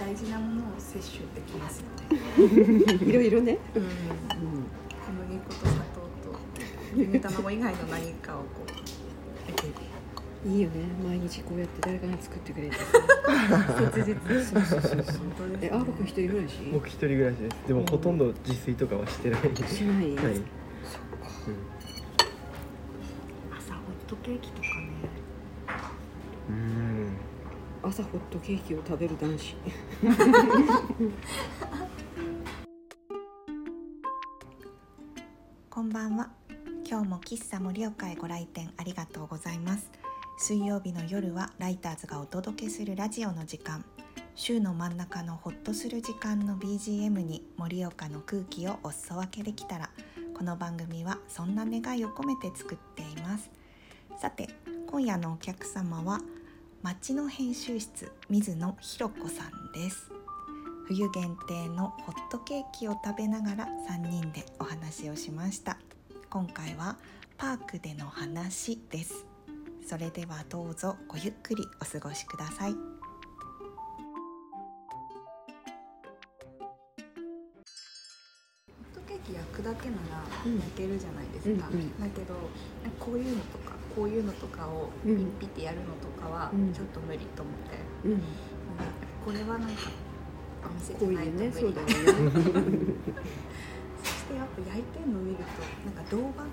[0.00, 1.86] 大事なものを摂取できますよ
[2.48, 3.04] ね。
[3.04, 6.40] いろいろね、うん、うん、小麦粉と砂糖と
[6.96, 8.70] 牛乳卵以外の何かをこう
[9.50, 9.90] いく。
[10.42, 10.76] いいよね。
[11.06, 12.76] 毎日こうやって誰かが作ってくれて
[13.92, 14.42] 切実。
[14.42, 16.54] そうそうそうそう本当ですねえあ僕一人暮らし？
[16.72, 17.56] 僕一人暮らしです。
[17.68, 19.40] でもほとんど自炊とかはしてない。
[19.42, 21.28] しない、はい、そっか
[23.58, 24.72] 朝ホットケーキとかね。
[26.48, 26.79] うんうん
[27.82, 29.56] 朝ホットケーキを食べる男子
[35.70, 36.28] こんばんは。
[36.86, 39.90] 今日も喫茶盛岡へご来店ありがとうございます。
[40.36, 43.82] 水曜日の夜はライターズがお届けするラジオの時間。
[44.34, 49.88] 週の真ん中のホッとする時間の BGM に盛岡の空気をお裾分けできたら、
[50.34, 53.50] この番組はそんな願いを込めて作っています。
[54.20, 54.50] さて、
[54.86, 56.20] 今夜のお客様は
[56.82, 60.10] 町の編集室水野ひろ子さんです。
[60.88, 65.76] 冬限定のホットケーキを食べながら3人でお話をしました。
[66.30, 66.96] 今回は
[67.36, 69.26] パークでの話です。
[69.86, 72.72] それではどうぞごゆっくりお過ごしください。
[72.72, 72.80] ホッ
[78.94, 80.56] トケーキ焼くだけならうん。
[80.56, 82.00] 焼けるじゃないですか、うんうん。
[82.00, 82.34] だけど
[82.98, 86.72] こういうのとかこういうのとかをピうんッピってやるのとかはうん。
[86.72, 88.12] ちょっと無理と思って、うん。
[88.12, 88.22] うん
[89.24, 89.90] これはなんか
[90.64, 91.46] お店じゃないいうと無理。
[91.46, 91.94] ねそうだよね
[94.02, 96.44] そしてやっぱ焼いてるの見るとなんか銅板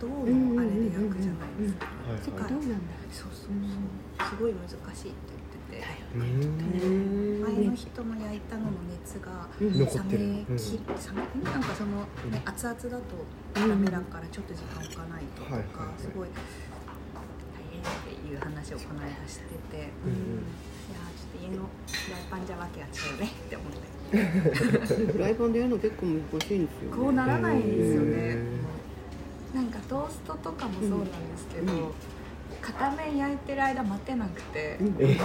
[0.00, 1.86] 銅のあれで焼くじゃないですか。
[2.08, 2.76] はいそなんだ。
[3.12, 4.28] そうそうそう。
[4.30, 5.34] すごい難しいって
[5.70, 6.14] 言ってて。
[6.14, 10.20] うん前の人の焼いたのの熱がうん残ってる。
[10.20, 10.80] 冷めき冷
[11.36, 12.00] めなんかその、
[12.30, 13.04] ね、熱々だと
[13.54, 15.74] ダメだからちょっと時間置かないととはいはいはい。
[15.74, 16.28] かすごい
[17.84, 20.44] っていう話をこの間してて、うん
[20.84, 23.94] いやーちょっと家のフライパンじゃわけが違うねって思って。
[25.12, 28.16] フライパンでやるの結構難しいんですよ、ね、こうならないんですよね。
[28.16, 28.38] へ
[29.54, 31.08] なんかトーストとかもそうなんで
[31.38, 31.78] すけど、うん。
[31.80, 31.92] うん
[32.60, 34.96] 片面焼いてる間待てなくて、うん。
[34.98, 35.18] え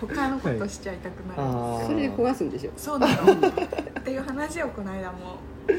[0.00, 1.86] 他のことしちゃいたくなる、あー。
[1.86, 2.70] それで焦がすんでしょ？
[2.78, 3.32] そうなの。
[4.00, 5.36] っていう話をこの間も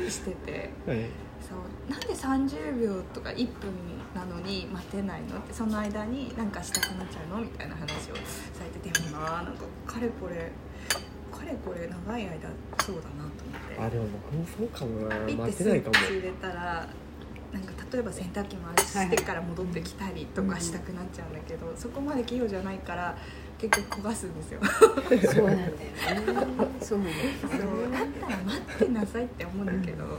[0.08, 0.70] してて。
[0.86, 1.00] はい。
[1.42, 1.92] そう。
[1.92, 3.72] なんで30秒とか1分
[4.16, 5.38] なのに待てないの？
[5.38, 7.42] ってその間になんかしたくなっちゃうの？
[7.42, 10.52] みたいな話をされてでもななんかかれこれ
[11.32, 12.50] かれこれ長い間
[12.84, 13.80] そうだなと思って。
[13.80, 15.16] あでも僕もそうかもな。
[15.46, 16.88] 待てないかも入れたら
[17.52, 23.16] なんか例えば洗濯機回してから戻ってきたりとかしたくなっちゃうんだけど、そこまで器用じゃないから
[23.60, 24.60] 結局焦がすんですよ。
[25.32, 25.94] そうなんだよね。
[26.82, 27.00] そう。
[27.00, 27.92] なんだよそう。
[27.92, 30.12] だったら待ってなさいって思うんだけど、うん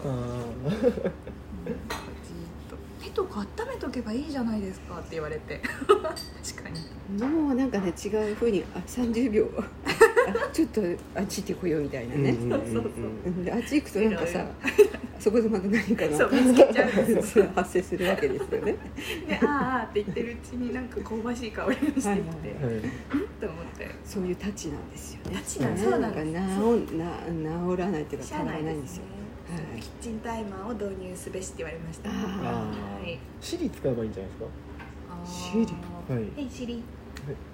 [3.14, 5.60] とか温めとけばいいじゃないですかって言われて。
[5.86, 7.26] 確かに。
[7.26, 9.48] もうなんかね違うふうにあ30秒。
[10.26, 10.80] あちょっと
[11.14, 14.46] あっち行ってこようみたいなーね、うんうんうんそうそうそううんであっち行くとなんかさ
[15.20, 16.92] そこでまた何かが そう見つけちゃう。
[16.92, 18.72] んですよ発生するわけですよね。
[18.72, 18.78] で
[19.36, 22.24] あーあーって言ってるうちになんか香ばしい香りがしてきて、はいはい
[23.40, 23.90] と思って。
[24.04, 25.36] そういうタッチなんですよね。
[25.36, 26.30] タッチなんそうなんですか
[27.76, 29.02] 治らないっていうか変わらないんですよ。
[29.02, 29.23] はい
[29.76, 32.08] キッチンタイマーを導入すべしって言われました。
[32.08, 32.72] は。
[33.04, 33.18] い。
[33.40, 34.46] シリ使えばいいんじゃないですか？
[35.24, 35.66] シリ。
[36.14, 36.24] はい。
[36.36, 36.82] えシリ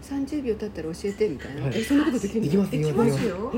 [0.02, 1.78] ？30秒経ったら教えてみたいな、はい。
[1.78, 2.46] えそんなことできるの？
[2.46, 3.24] できますできます。
[3.26, 3.52] よ。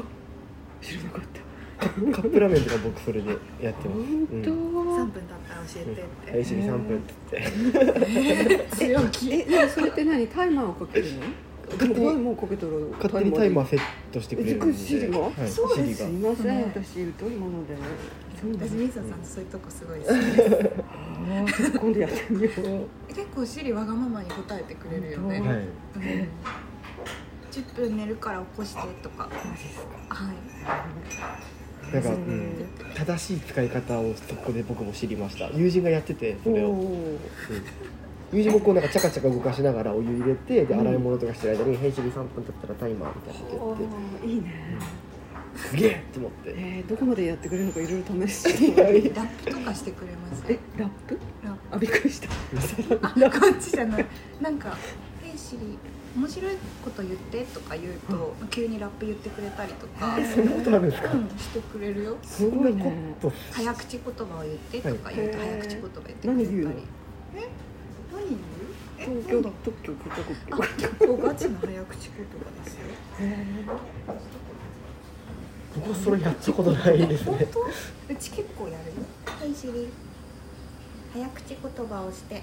[0.81, 1.41] 知らなかった。
[1.83, 4.01] カップラーメンとか僕それでやってます。
[4.03, 4.97] 本当、うん。
[4.97, 6.45] 3分経ったら教えてって、はい。
[6.45, 7.01] シリ3分っ
[7.31, 9.33] て強気。
[9.33, 10.27] えそれって何？
[10.29, 11.23] タイマーをかけるの？
[11.73, 13.81] 勝手にもうかけとる勝手にタイマーーセッ
[14.13, 14.67] トしてくれるんで。
[14.67, 14.77] はい。
[15.49, 17.77] そうですすいません、ね私疎いもので。
[18.41, 20.85] そう私です水野さんそういうとこすごい好きです。
[20.85, 23.15] あーちょっと今度やってみよう。
[23.15, 26.29] 結構シリわがままに答えてくれるよね、本はいうん、
[27.51, 29.29] 10分寝るから起こしてとか。
[30.09, 31.95] はい。
[31.95, 35.51] なんか、ううんん、正しい使い方をそこで僕も知りました。
[35.51, 37.19] 友人がやっててそれを、うん
[38.33, 40.81] おー友人もこうなんかチャカチャカ動かしながらお湯入れてでうん。
[40.81, 44.27] 洗い物とかしてる間に「編集で3分経ったらタイマー」みたいなのおやって。
[44.27, 44.53] ーいいね。
[45.55, 46.55] すげえと思って。
[46.57, 48.43] えー、どこまでやってくれるのかいろいろ試し
[48.75, 48.83] て。
[49.15, 50.45] ラップとかしてくれます？
[50.49, 51.19] えラップ？
[51.45, 52.29] ラッあびっくりした。
[52.29, 54.07] プ あこっちじゃない。
[54.41, 54.77] なんか
[55.23, 55.77] 「ヘイシリ
[56.17, 56.53] 面白い
[56.83, 61.13] こと言って」とか言うと、急にラップ言ってくれたりとか、そんなことあるんですか？
[61.13, 62.17] うん、してくれるよ。
[62.23, 63.15] すごいね。
[63.21, 65.49] と早口言葉を言ってとか言うとはい。
[65.49, 66.29] 早口言葉言ってくれたり。
[66.29, 66.71] 何言うの？
[66.71, 66.75] え何言う
[67.37, 67.49] え？
[69.03, 72.81] 東京特許許可国あ結構ガチな早口言葉ですよ。
[75.75, 77.37] 僕はそれやったことないですね。
[77.37, 77.61] 本当？
[78.15, 78.93] うち結構やる。
[78.93, 78.93] よ
[79.27, 79.89] はいシリ。
[81.13, 81.59] 早口言
[81.89, 82.43] 葉をして。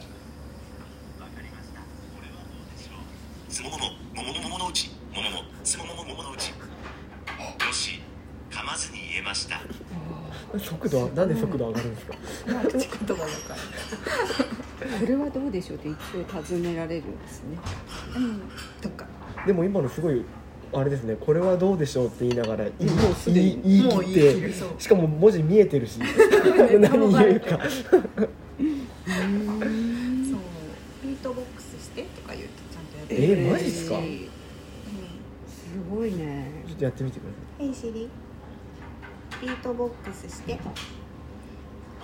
[3.50, 3.86] つももも、
[4.16, 6.50] ももももものうち、ももも、つももももものうち。
[6.50, 6.56] よ
[7.74, 8.02] し
[8.50, 9.60] 噛まずに言えました。
[10.58, 12.14] 速度はなんで速度上がるんですか？
[12.48, 13.26] 早口言葉だか
[14.90, 15.94] らこれはどうでしょうって一
[16.38, 17.58] 応尋ねられるんですね。
[18.16, 18.42] うん。
[18.82, 19.06] とか。
[19.46, 20.24] でも今のすごい
[20.74, 21.16] あれですね。
[21.20, 22.72] これはどうでしょうって言いながらも
[23.12, 24.14] うすでに言い切っ
[24.50, 26.00] てしかも文字見えてるし
[26.80, 28.04] 何言うかそう。
[28.62, 34.00] ビートボックスしてとか言うとちゃんとやってえるーマジっすか？
[35.48, 36.64] すごいね。
[36.68, 37.68] ちょっとやってみてください。
[37.68, 38.10] Hey Siri
[39.40, 40.60] ビートボックスして。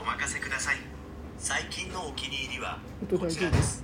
[0.01, 0.77] お任せください。
[1.37, 2.79] 最近のお気に入りは
[3.11, 3.83] こちらです。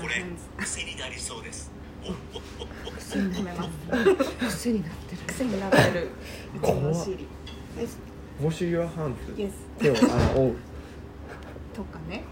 [0.00, 0.24] これ
[0.56, 1.70] 癖になりそうです
[3.08, 5.22] 癖にな褒めます癖になってる。
[5.26, 6.10] 癖になってる。
[6.56, 6.80] うち怖っ。
[6.82, 7.28] のシリ
[8.40, 9.48] ウォシュ・ユア・ハンズ
[9.78, 10.04] 手を洗
[10.36, 10.56] おう
[11.74, 12.24] とかね。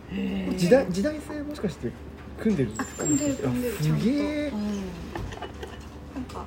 [0.56, 1.92] 時代時代性もしかして
[2.40, 3.04] 組んでるんですか？
[3.04, 3.74] 組んでる組んでる。
[3.78, 4.10] あすげ
[4.46, 4.64] えちゃんとうん。
[6.14, 6.44] なんか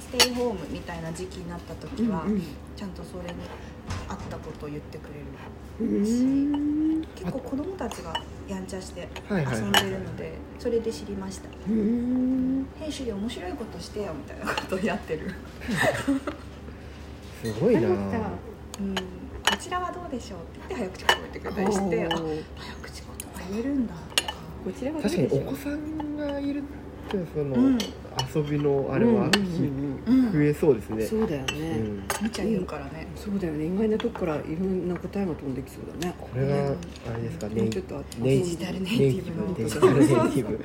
[0.00, 2.42] ステイホームみたいな時期になった時は、うん。
[2.76, 3.40] ちゃんとそれに
[4.08, 5.26] 合ったことを言ってくれる
[5.80, 6.00] うんう
[6.98, 7.04] ん。
[7.14, 8.14] 結構子供たちが
[8.48, 11.48] やんちゃして遊んでるのでそれで知りました。
[11.68, 15.30] うん「編集で面白いことしてよ」みたいなことをやってる。
[17.42, 17.88] すごいな。
[17.88, 17.96] うん。
[18.94, 22.18] こちらはどうでしょうって言って早口言葉言ってくれたりしてあ早
[22.82, 24.34] 口言葉言えるんだとか。
[24.64, 26.62] こちらはどう確でしょうかにお子さんがいるっ
[27.10, 27.78] てその、うん
[28.34, 29.30] 遊びのあれは
[30.32, 31.96] 増えそうですね、そうだようね、ん。
[32.22, 33.06] むちゃ言うからね。
[33.16, 33.66] そうだよね。
[33.66, 36.14] 意外なとこからいろんな答えが飛んできそうだね。
[36.18, 36.58] これがあ
[37.16, 37.48] れですか？
[37.48, 39.40] ネイもうちょっとネイデジタルネイティブ。
[39.42, 40.58] のデジタルネイティブ。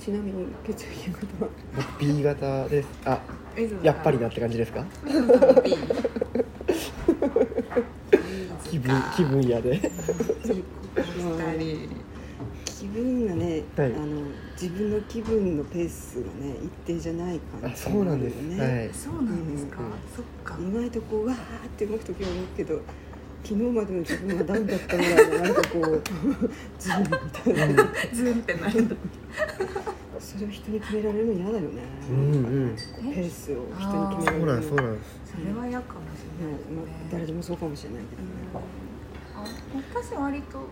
[0.00, 1.50] ちなみに血液型は？
[1.76, 2.88] 僕 B 型です。
[3.04, 3.20] あ
[3.82, 4.84] やっぱりなって感じですか？
[8.70, 9.78] 気分気分屋で
[12.82, 13.92] 気分がね、はい。
[13.94, 14.22] あの
[14.60, 18.90] 自分の気分のペースがね一定じゃない感じあそうなんです、ね、はい。
[18.92, 20.56] そうなんですか、うんうんそっか。
[20.60, 21.38] 意外とこうわーっ
[21.78, 22.80] て動く時は動くけど
[23.44, 26.02] 昨日までの自分がダウンだったのなんかこう
[26.80, 27.92] ズンみたいな。
[28.12, 28.96] ズンってなるんだ
[30.18, 31.68] それを人に決められるの嫌だよね、
[32.10, 32.76] うんうん。
[32.76, 35.22] ペースを人に決めそうなんられるのそうなんです。
[35.30, 36.58] それは嫌かもしれないね。
[36.58, 38.82] ねまあ、誰でもそうかもしれないけどね、あ
[39.94, 40.66] 私割と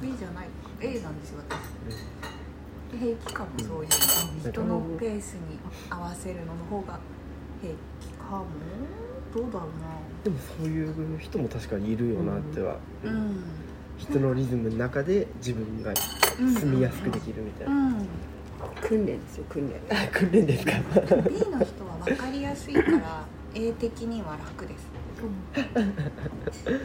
[0.00, 0.48] B じゃない。
[0.80, 2.98] A なんですよ私。
[2.98, 4.44] 平気かもそういう。
[4.44, 5.58] の人のペースに
[5.90, 6.98] 合わせるのの方が
[7.62, 8.46] 平気かも。
[9.34, 9.66] どうだろ
[10.24, 13.36] でもそういう人も確かにいるよなっては、うなうん。
[13.98, 15.92] 人のリズムの中で自分が
[16.38, 18.06] 住みやすくできるみたいうな、ん。
[18.80, 19.76] 訓練ですよ訓練。
[19.90, 20.72] あ訓練ですか。
[20.72, 20.80] B
[21.50, 24.86] の人は分かりやすいから A 的には楽です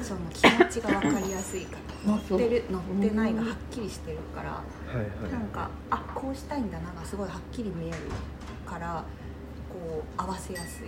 [0.02, 2.12] その気持ちが分かりやすいから。
[2.14, 4.64] 乗ってる乗ってないがはっきりしてるからは
[4.94, 5.32] いはい。
[5.32, 7.98] なんかあこうしたいんだながすごいはっきり見える
[8.66, 9.04] から
[9.70, 10.88] こう合わせやすい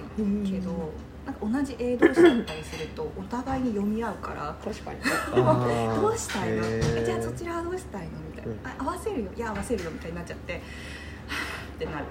[0.49, 0.91] けど
[1.25, 4.99] なんか同じ A 同士だったりするとお互いに読み合うから確かに。
[6.01, 6.63] どうしたいの？
[7.05, 8.09] じゃあそちらはどうしたいの？
[8.27, 8.59] みたいな、うん。
[8.67, 9.31] あ合わせるよ。
[9.35, 10.55] いや合わせるよみたいになっちゃって。
[10.55, 12.05] ってなる。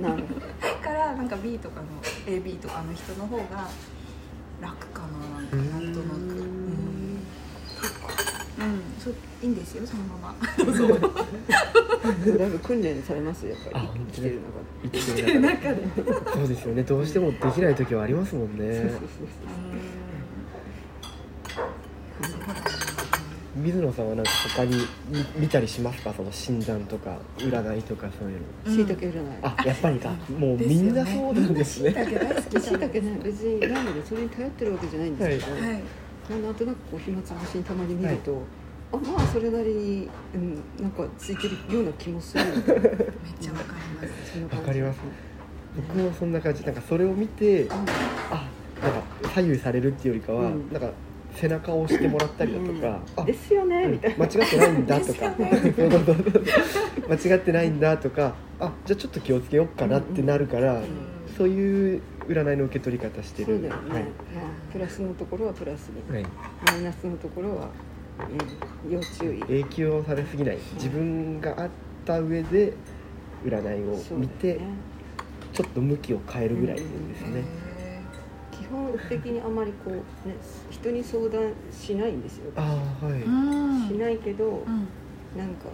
[0.00, 0.22] なる
[0.82, 1.86] からなんか B とかの
[2.26, 3.68] AB とかの人の方が
[4.60, 5.08] 楽かな
[5.40, 6.18] なんかなんとなく。
[6.18, 6.24] う
[8.60, 10.64] ん、うん、そういいんですよそのまま。
[10.64, 10.88] どうぞ
[12.38, 13.88] だいぶ訓練されますよやっぱり。
[14.10, 14.40] 生きてる
[14.84, 15.82] 生きてる中で。
[15.86, 16.32] 中で。
[16.32, 16.82] そうですよね。
[16.82, 18.66] どうしてもできない時はありますもんね。
[18.66, 19.04] 中でそうそう
[22.20, 22.60] うんそうだね
[23.58, 24.76] 水野さんはなんか他に
[25.08, 26.14] 見見たりしますか？
[26.14, 28.76] その診断とか占いとかそういうの。
[28.76, 29.38] しいたけじゃない。
[29.42, 30.10] あやっぱりか。
[30.38, 31.90] もうみんなそうなんですね。
[31.90, 32.60] だけ大好き。
[32.60, 35.82] じしいいたけね別になのでそれに頼ってるわけじゃないんですけど、はい。
[36.30, 38.42] まあ、なんとなくこう暇つぶしにたまに見ると、
[38.92, 42.54] あまあそれなりに、うん、なんかついてるような気もするめっ
[43.40, 44.56] ちゃわかります。
[44.56, 44.98] わかります。
[45.76, 46.64] 僕もそんな感じ。
[46.64, 48.48] なんかそれを見てあ
[48.80, 49.02] なんか
[49.34, 50.72] 左右されるっていうよりかは、うん。
[50.72, 50.90] なんか
[51.40, 54.24] 背中を押してもらったりだとか、あですよね、うんみたいな。
[54.24, 55.34] 間違ってないんだとか。
[57.08, 60.82] 間違ってないんだとかあじゃあちょっと気をつけようかなってなるから、ん。
[61.36, 63.54] そういう占いの受け取り方してる。
[63.54, 64.02] そうだよね、まあ、
[64.72, 66.22] プラスのところはプラスにはい。
[66.22, 66.32] はい、
[66.72, 67.70] マイナスのところは、
[68.84, 69.40] うん、要注意。
[69.40, 70.58] 影響されすぎない。
[70.74, 71.68] 自分があっ
[72.04, 72.72] た上で
[73.44, 74.60] 占いを見て、ね。
[75.52, 76.86] ちょっと向きを変えるぐらいです
[77.28, 77.67] ね、へ
[78.58, 79.94] 基本的にあまりこう
[80.28, 80.34] ね
[80.70, 82.50] 人に相談しないんですよ。
[82.56, 83.22] ああはい、
[83.88, 84.88] しないけど、うん。
[85.36, 85.68] なんか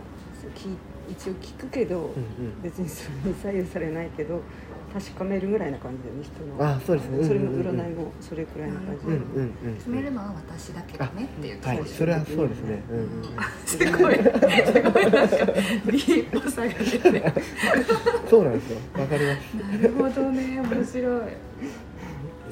[1.08, 2.62] 一応聞くけど、うんうん。
[2.62, 4.42] 別にそれに左右されないけど
[4.92, 6.74] 確かめるぐらいな感じだよね人の。
[6.76, 7.26] あそうですね。
[7.26, 12.82] それも占いもそれくらいな感じうんうんうん決めるのは私だけどねっていうはいそれはそうですね。
[12.90, 13.10] うんうんうん。
[13.64, 14.14] すごい。
[14.14, 14.22] す
[14.82, 17.32] ごいなんかディープさが出て
[18.28, 18.78] そうなんですよ。
[18.98, 19.54] わかります。
[19.54, 20.60] なるほどね。
[20.60, 21.22] 面白い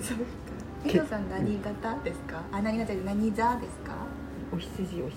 [0.02, 0.24] そうか。
[0.84, 2.42] ヒロさん何型ですか？
[2.50, 3.94] あ何型で何座ですか？
[4.52, 5.12] お羊お羊。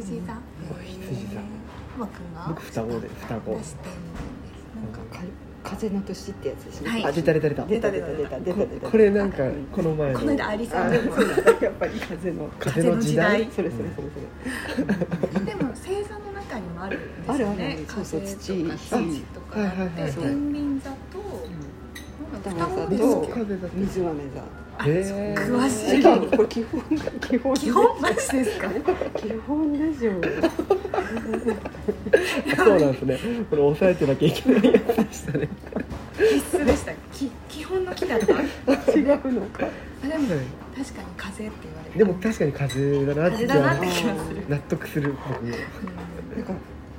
[0.00, 0.32] 羊座。
[0.70, 1.40] お羊座。
[1.98, 3.56] マくんが僕双子で双子。
[3.56, 3.92] 出してんです。
[4.74, 5.22] なんかか
[5.64, 7.04] 風の年ってやつですね、はい。
[7.04, 7.64] あ出た出た出た。
[7.66, 8.90] 出た出た出た出た出た。
[8.90, 9.38] これなんか
[9.72, 10.18] この前の。
[10.18, 11.52] この間アリさあんでもそうなんだ。
[11.60, 12.48] やっぱり風の。
[12.58, 13.48] 風の時代？
[13.50, 14.08] それそれそれ
[14.74, 20.12] それ、でも星座の中にもあるんですよあるあるあねるそうそう風とか土土とかあってはいはいはい。
[20.12, 20.71] 天秤
[22.42, 23.04] 座と双双子で子
[23.44, 24.40] 座と水豆座
[24.84, 26.02] へえ詳しい。
[26.36, 26.82] これ基本
[27.20, 28.68] 基本基本マジですか？
[29.16, 30.12] 基本でしょ
[32.56, 33.44] そうなんですね。
[33.50, 35.48] これ押さえてなきゃいけないやつでしたね。
[36.16, 36.92] 必須でした。
[37.12, 38.34] き基本の木だった？
[38.34, 38.38] あ
[38.96, 39.68] 違うのか。
[40.02, 40.26] でも
[40.74, 44.48] 確かに風って言われてでも確かに風だなって風だなって気がする。
[44.48, 45.48] 納得する僕も。
[45.48, 45.54] な
[46.42, 46.54] んか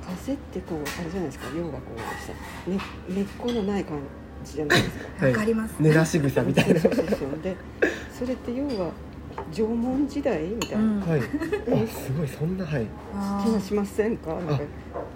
[0.06, 1.46] 風ってこうあれじゃないですか。
[1.56, 2.32] 要はこうさ、
[2.70, 4.04] ね、根っこのない感じ
[4.44, 5.26] じゃないですか？
[5.26, 5.74] わかります。
[5.80, 6.80] 根なし草みたいな。
[6.80, 7.16] そうそうそう。
[7.42, 7.56] で
[8.18, 8.90] それって要は
[9.52, 11.00] 縄文時代みたいな、うん。
[11.00, 11.20] はい。
[11.20, 11.22] あ
[11.88, 12.86] すごいそんなはい。
[13.14, 14.34] あ気がしませんか？
[14.34, 14.60] なんか。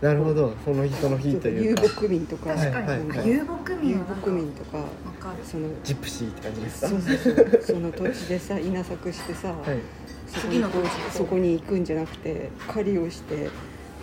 [0.01, 0.55] なるほど。
[0.65, 2.55] その日その日という遊か牧民とか。
[2.55, 3.19] 確かに、はいはい。
[3.19, 4.79] あ遊牧民遊はなんか牧民とか。
[4.79, 4.85] わ
[5.21, 5.45] かる。
[5.45, 5.69] その。
[5.85, 6.89] ジプシーって感じですか？
[6.89, 7.63] そうそうそう。
[7.63, 9.79] その土地でさ稲作してさ、はい。
[10.27, 10.89] そこにこ次の土地う。
[11.13, 13.49] そこに行くんじゃなくて狩りをして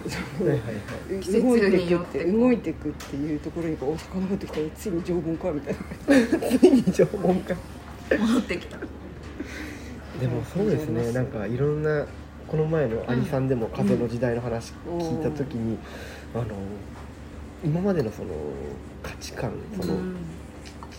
[0.10, 1.22] はいはいはい。
[1.22, 4.60] 季節動いていくっによってて動いていくっていうところにこうお魚がってきた。
[4.60, 6.60] らついに縄文かみたいな。
[6.60, 7.56] ついに縄文か
[8.18, 8.78] 戻ってきた。
[8.78, 11.12] でもそうですね。
[11.12, 12.06] なんかいろんな
[12.48, 15.78] この前のアリさんでも風の時代の話聞いた時に、
[16.34, 16.46] あの
[17.64, 18.30] 今までのその
[19.02, 19.96] 価値観その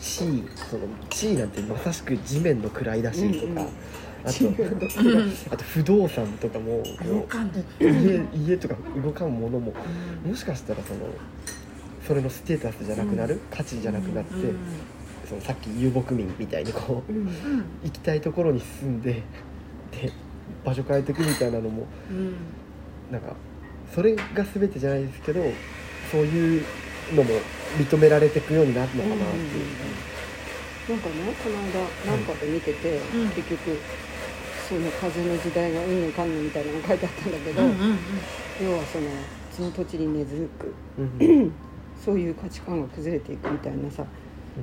[0.00, 3.68] 地位その地位なんてまさしく地面の位だしとか、うんうん
[4.26, 9.72] あとあと不動産とかも動かん家家とか動かんものも
[10.24, 11.00] もしかしたらその
[12.06, 14.32] それのステータスじゃなくなる、価値じゃなくなって、
[15.28, 17.12] そのさっき遊牧民みたいにこう
[17.84, 19.22] 行きたいところに住んで
[19.90, 20.12] で
[20.64, 22.34] 場所変えていくみたいなのもうん。
[23.10, 23.34] なんか
[23.94, 25.40] それが全てじゃないですけど
[26.10, 26.64] そういう
[27.14, 27.30] のも
[27.78, 29.40] 認められていくようになるのかなってい
[30.90, 33.30] う、なんかねこの間なんかで見てて、うん。
[33.30, 33.78] 結局
[34.68, 37.98] その風の時代がうんぬんかんぬんみたいなのが書いてあったんだけど、うんうんうん。
[38.64, 39.04] 要はその
[39.50, 41.52] その土地に根付くうんうん。
[42.04, 44.04] そういう価値観が崩れていくみたいなさ。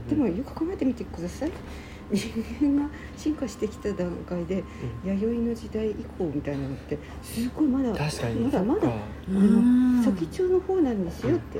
[0.09, 1.51] でもよく考えてみてください
[2.13, 4.63] 人間が進化してきた段階で
[5.03, 8.39] 弥生の時代以降みたいなのってすごいまだ確かに。
[8.41, 9.97] まだまだそっかあうん。
[9.97, 11.59] の先っちょの方なんですよって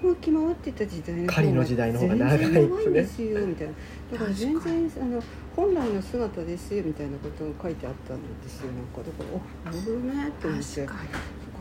[0.00, 3.72] 動き回ってた時代の方狩りの時代の方が長いですね全然長いんですよみたいな。
[4.12, 5.22] だから全然あの
[5.56, 8.98] 本来の姿ですよみたいなことが書いてあったんですよなんか。
[8.98, 10.64] だからおなるほどねって思って。
[10.86, 11.08] 確かに。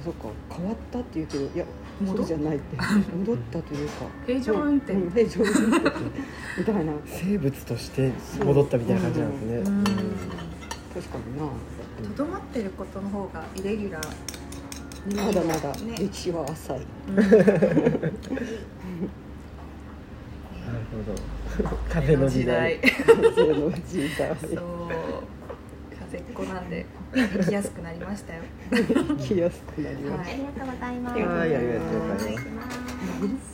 [0.03, 1.65] そっか変わったって言うけどいや
[2.05, 2.77] そうじゃないって。
[3.15, 4.05] 戻ったというか。
[4.25, 4.93] 平常運転。
[4.93, 5.07] う。
[5.07, 5.91] ん平常運転。
[6.57, 6.93] みたいな。
[7.05, 8.11] 生物として
[8.43, 9.77] 戻ったみたいな感じなんですね、うん。
[9.77, 9.83] うん。
[9.83, 9.97] 確
[11.09, 11.43] かにな。
[12.09, 14.07] とどまってることの方がイレギュラー。
[15.25, 15.97] まだまだね。
[15.99, 17.15] 歴史は浅い、うん。
[17.17, 17.29] なる
[20.91, 21.13] ほど。
[21.89, 22.79] 風の時代。
[22.79, 24.35] 風の時代。
[24.39, 25.42] そう
[26.13, 28.43] 風っ子なんで生きやすくなりましたよ
[29.17, 31.19] 来やすくなりまはい、す、ありがとうございます。
[31.19, 32.25] はいありがとうございます。
[32.25, 33.53] はい、ありがとうございます。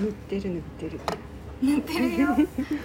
[0.00, 1.00] 塗ってる塗ってる
[1.62, 2.28] 塗ってるよ。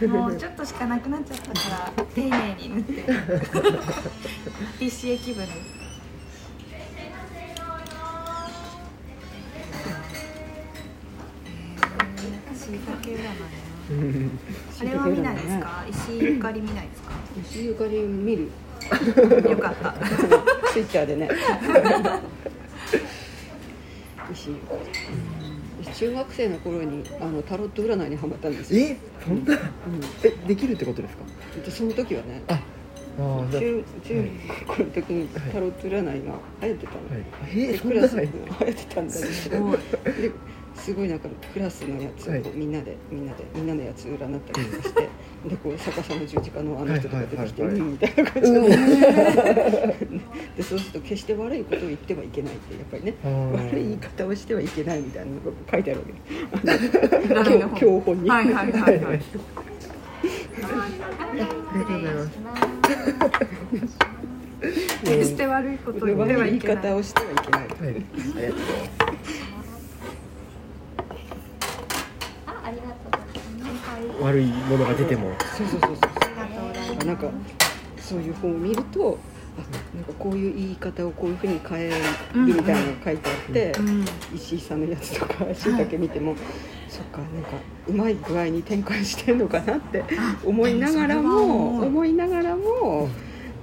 [0.10, 3.04] もうちょっとしかなくなっちゃったから、丁寧に塗ってる。
[3.08, 3.14] パ
[4.80, 5.46] ティシエ気分
[15.10, 15.86] 見ないですか？
[15.90, 17.12] 石井ゆかり見ないですか？
[17.50, 18.50] 石ゆかり見る。
[19.50, 19.94] よかった。
[20.72, 21.30] ツイッターでね。
[24.34, 25.90] 石ゆかり。
[25.96, 28.98] 中学生の頃にあのタロット占いにハマったんですよ、え？
[29.26, 29.54] そんな？
[29.56, 29.60] うん、
[30.24, 31.24] えできるってことですか？
[31.66, 32.62] でその時はねあ
[33.52, 36.12] 中中学校の時にタロット占いが
[36.62, 37.26] 流行ってたの、はい。
[37.56, 39.58] えでクラスそんなはい流行ってたんだけすど
[40.76, 45.10] すごいなんかクラスのやつをみんなでみんなでみんなのやつ占ったりとかして
[45.46, 48.60] でこう逆さの十字架のあの人とか出てきてみたいな感じで。
[50.58, 53.14] でそうすると決して悪いことを言ってはいけないってやっぱりね
[53.72, 56.74] 悪い言い方をしてはいけないみたいなのが書いてあるわけ。
[57.28, 58.30] 占いの教 教本に。
[58.30, 59.16] はいはいはいはい。
[59.16, 59.20] へ
[61.34, 62.40] りがとうございます。
[65.06, 66.78] 決して悪いこと言っては言いいけない。
[66.78, 67.62] 方をしてはいけない。
[67.62, 68.80] はい、ありがとう
[72.46, 74.09] あ、ありがとうございます。
[74.22, 75.32] 悪いものが出ても。
[75.58, 77.08] そうそうそうそう。
[77.08, 77.30] なんか
[78.00, 79.18] そういう本を見ると
[79.58, 79.62] あ
[79.96, 81.96] なんかこういう言い方をこういうふうに変える
[82.42, 84.06] みたいなのが書いてあって、うん。
[84.36, 86.36] 石井さんのやつとかしいたけ見ても、
[86.88, 87.50] そっかなんか
[87.88, 90.04] うまい具合に展開してんのかなって
[90.46, 93.10] 思いながらも思いながらも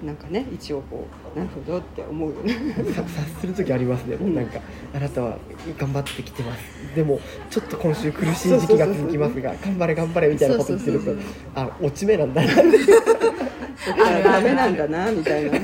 [0.05, 2.55] なんかね一応こうなるほどって思うよね。
[2.95, 4.61] さ察する時ありますね、もうなんか
[4.95, 5.38] あなたは
[5.79, 6.95] 頑張ってきてます。
[6.95, 11.12] でもちょっと今週苦しい時期が続きますが頑張れ頑張れみたいなこと言ってると
[11.55, 13.36] あ落ち目なんだなそっか
[13.93, 15.59] ダメなんだなみたいな。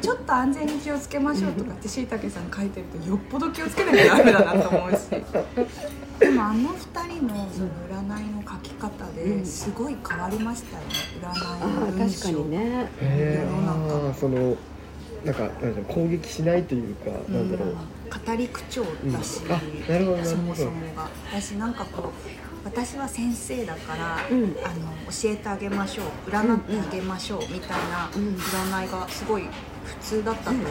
[0.00, 4.98] ちょっと安全に気をつけましょうとかってしいたけさん書いてるとよっぽど気をつけなきゃダメだなと思うし。
[6.20, 10.90] でもあの二人のその占いの書き方ですごい変わりましたよね
[11.22, 12.90] あ占いのあ確かにね。
[13.00, 13.62] へ世の
[14.10, 14.14] 中。
[14.14, 14.56] その
[15.24, 15.50] なんか
[15.88, 17.74] 攻撃しないというか、なんだろう。
[17.74, 19.52] 語り口調だし、うん。
[19.52, 20.24] あなるほどなるほど。
[20.24, 21.08] そもそもが。
[21.30, 24.56] 私なんかこう私は先生だから、うん。
[24.64, 28.34] あの教えてあげましょう占ってあげましょうみたいなうん。
[28.36, 29.44] 占いがすごい
[29.84, 30.64] 普通だったと思う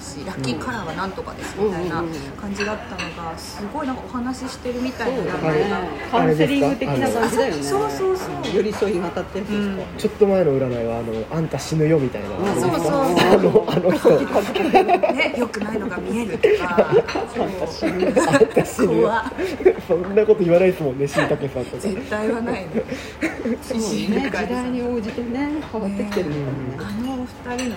[0.00, 2.02] し、ラッキーカラーはなんとかですみたいな
[2.40, 5.26] 感じだったのがすごいなんかお話ししてるみたいなそう。
[5.26, 5.88] だ占いが、ね。
[6.10, 7.62] カウンセリング的な感じだよね。
[7.62, 8.28] そうそうそう。
[8.54, 9.98] 寄り添いが当たってるんですか？
[9.98, 12.92] ちょっと前の占いはあのあんた死ぬよみたいな、うんそうそうそう。
[12.92, 14.18] あのあの人。
[15.14, 17.02] ね良くないのが見えるとかあん
[17.60, 18.02] た死ぬ。
[18.02, 18.12] よ。
[19.02, 19.20] 怖。
[19.20, 19.32] っ
[19.86, 21.82] そんなこと言わないですもんねしいたけさんとか。
[21.82, 22.70] 絶対言わないの。
[23.62, 24.30] そうね。
[24.30, 26.36] 時代に応じてね変わってきてるの
[26.76, 27.12] かもね。
[27.12, 27.76] あのお二人の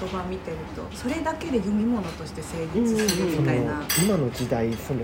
[0.00, 5.00] 言葉見てるとそれだけで読み物として成立するみたいな、今の時代その、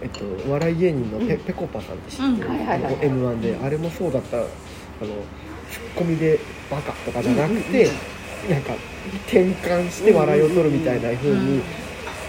[0.00, 2.56] えっと、お笑い芸人のペ,、ぺこぱさんって知ってる、うん。
[2.56, 2.98] はいはいはい。
[3.02, 3.58] m 1で。
[3.62, 4.38] あれもそうだった。
[4.38, 4.46] あの
[5.70, 6.38] ツッコミで
[6.70, 7.90] バカとかじゃなくて、
[8.48, 8.74] なんか
[9.26, 11.62] 転換して笑いを取るみたいな風に、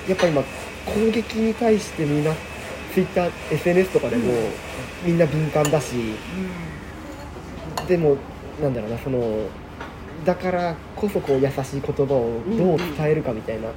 [0.08, 0.42] やっぱ今
[0.86, 2.32] 攻撃に対してみんな
[2.96, 4.34] TwitterSNS とかでも、
[5.06, 5.96] みんな敏感だし
[7.88, 8.18] でも
[8.62, 9.20] なんだろうなその
[10.26, 13.70] だからこそこう優しい言葉をどう伝えるかみたいな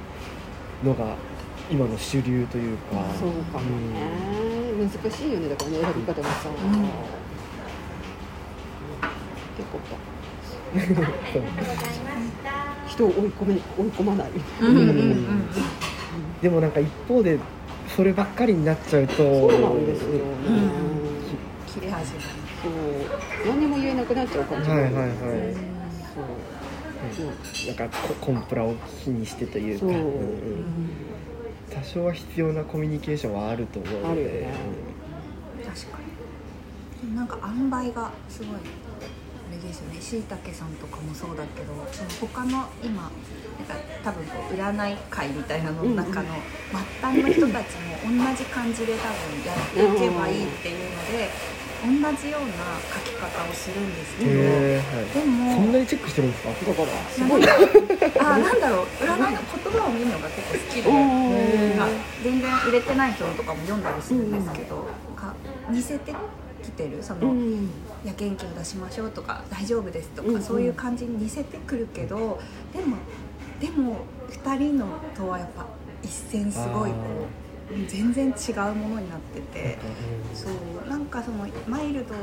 [0.83, 1.15] のが
[1.69, 4.27] 今の主流というか、そうかもね。
[4.77, 6.49] 難しいよねだからね選び方がさ。
[6.49, 6.87] うございま
[12.21, 12.87] した。
[12.87, 14.31] 人を追い込め追い込まない。
[14.61, 15.49] うんうんうんうん
[16.41, 17.39] でもなんか一方で
[17.95, 20.21] そればっかりになっちゃうとそうなんですよね。
[21.67, 24.69] 切れ味がそう何にも言えなくなっちゃう感じ。
[24.69, 25.76] はいはいはい
[27.15, 27.67] そう。
[27.67, 29.89] なんかココンプラを気にしてというか、そう。
[29.89, 30.65] うんうん。
[31.69, 34.07] 多少は必要なコミュニケーションはあると思うので。
[34.07, 34.53] あるよね。
[35.65, 35.99] 確か
[37.03, 37.15] に。
[37.15, 38.59] なんか塩梅がすごいあ
[39.51, 40.01] れですよね。
[40.01, 46.29] しいたけさんとかもそうだけどその他の今なんか多分こう占い会みたいなのの中の
[46.71, 51.29] 末端の人たちも同じ感じで多分やっていけばいいっていうので
[51.83, 55.05] 同じような書き方をするんですけどへーはい。
[55.13, 56.49] でもそんなにチェックしてるんですか？
[56.49, 57.41] だからすごい。
[57.43, 58.85] かあなんだろう。
[58.99, 59.37] 占いの言
[59.73, 61.87] 葉を見るのが結構好きで、うんまあ
[62.23, 64.85] 全然売れてない人のとかも読んだりするんですけど、
[65.15, 65.33] か
[65.69, 66.13] 似せて
[66.63, 67.03] きてる？
[67.03, 70.41] その、いや元気を出しましょうとか大丈夫ですとか、うんうん。
[70.41, 72.39] そういう感じに似せてくるけど
[72.73, 72.97] でも
[73.59, 73.97] でも
[74.31, 75.65] 2人のとはやっぱ
[76.03, 76.89] 一線すごい。
[76.89, 77.46] こう
[77.87, 79.77] 全然違うものになってて。
[80.33, 82.13] そうなんかそのマイルド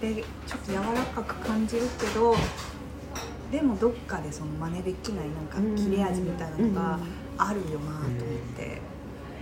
[0.00, 2.34] でちょっと柔らかく感じるけど
[3.50, 6.98] でもどっかでその真似できないなんか切れ味みたいなのが
[7.38, 8.16] あるよなと思っ
[8.56, 8.80] て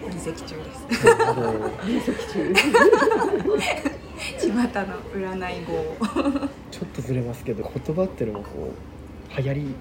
[0.00, 1.04] 分析中です。
[1.04, 1.70] なるほど。
[4.38, 4.62] 巷の
[5.12, 5.72] 占い語
[6.70, 8.72] ちょっとずれますけど言葉っていうのもこ
[9.36, 9.74] う流行り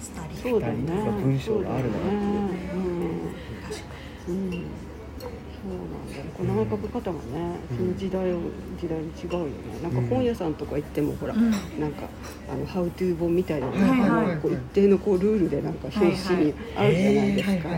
[0.00, 0.74] スタリそうだね。
[1.22, 3.10] 文章があるなっていうそうだね
[3.62, 3.84] 確か
[4.28, 4.34] うん。
[4.34, 4.50] うん。
[5.20, 5.28] そ
[5.68, 6.24] うなんだよ。
[6.36, 7.20] この書き方がね、
[7.76, 8.38] その時代を
[8.80, 9.52] 時代に違うよね。
[9.82, 11.50] なんか本屋さんとか行ってもほら、うん。
[11.50, 12.08] なんか
[12.50, 14.32] あのハウトゥー本みたいなのが、はいはい。
[14.32, 17.68] あのこう一定のこうルールでなんか表紙にあるじゃないですか。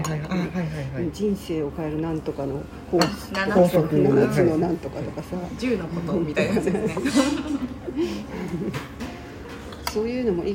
[1.12, 3.00] 人生を変えるなんとかの法
[3.68, 7.10] 則7つのなんとかとかさ、銃のことみたいなやつですね。
[9.92, 10.54] そういうのもい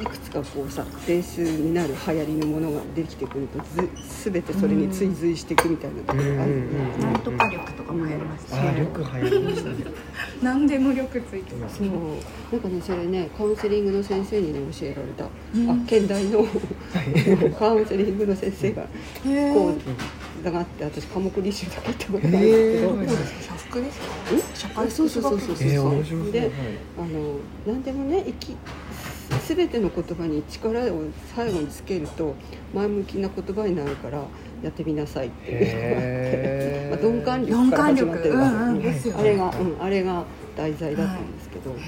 [0.00, 3.88] いくつかこうさベースになる流行りのものができてくるとず
[4.30, 6.62] 全てそれに追随していくみたいなところがあるよね。
[6.96, 9.76] うんなんとか力とかも流行りましたああ力流行りましたね。
[10.42, 11.88] 何でも力ついてますそう。
[11.88, 15.70] なんかねそれねカウンセリングの先生にね教えられた、うん。
[15.70, 16.44] あ県大の
[17.58, 18.86] カウンセリングの先生がへ
[19.54, 19.80] こーう
[20.44, 24.40] だがあって私科目履修だけ行ったことがあるんですけど、社服ですかん。
[24.54, 26.50] 社会そうそうそうそうそうえー、ではい
[26.98, 28.56] あの何でもね生き
[29.48, 31.02] 全ての言葉に力を
[31.34, 32.34] 最後につけると
[32.74, 34.22] 前向きな言葉になるから
[34.62, 35.58] やってみなさいっていう。
[35.62, 38.46] へ まあ鈍感鈍力から感始まってる力。
[38.46, 39.20] うんうんですよね。
[39.20, 40.24] あれが、うん、あれが
[40.56, 41.78] 題材だったんですけど、うん、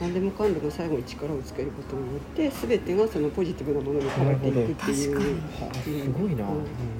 [0.00, 5.14] 何でもかんでも最後に力をつけることによって全てがそのポジティブなものに変わっていくっていう。
[5.14, 5.64] なるほど。
[5.64, 6.98] はあすごいな、うん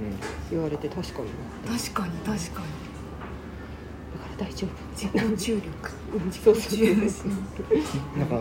[0.50, 1.28] 言われて確かに
[1.78, 2.87] 確かに確かに
[4.38, 4.70] 大丈夫。
[4.94, 5.68] 自己注力。
[6.30, 6.94] 自己中
[8.16, 8.40] なんか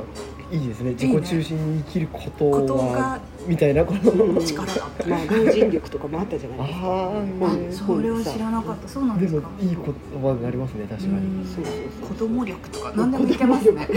[0.51, 0.91] いいですね。
[0.91, 4.39] 自己中心に生きることはみたいなこの。
[4.41, 7.87] 力だったまあ老人力とかもあったじゃないですか。
[7.91, 8.87] あそれを知らなかった。
[8.87, 10.85] そうなんでもですかいい言葉になりますね。
[10.87, 12.07] 確かに、うんそうそう。
[12.09, 13.87] 子供力とか何でもいけますね。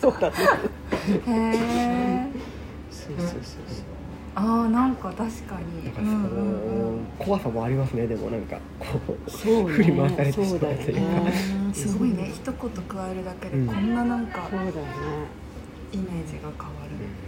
[0.00, 0.36] そ うそうだね。
[1.26, 2.28] へえ
[2.90, 3.87] そうそうそうそう
[4.38, 5.90] ああなんか確かに。
[5.90, 11.00] かその、怖さもありますねでもなんかこうそうね振り回されてしまうというか。
[11.00, 11.32] ね。
[11.66, 11.74] うん。
[11.74, 12.30] すごいね。
[12.32, 14.78] 一言加えるだけでうんこんななんかそうだよね。
[15.92, 16.77] イメージが変わる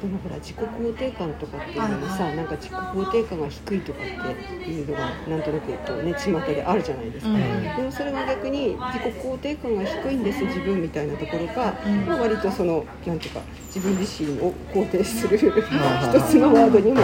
[0.01, 7.63] でもほら自己肯定感とかっていうのもさ、はいなんか自己肯定感が低いとかっていうのがなんとなくこうね巷であるじゃないですか、うん。
[7.77, 12.07] でもそれが逆に自己肯定感が低いんです自分みたいなところが、うん。
[12.07, 17.01] まあ割とそのなんていうか自分自身を肯定する一あつのワードにも